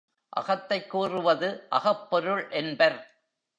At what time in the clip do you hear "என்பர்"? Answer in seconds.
2.49-2.99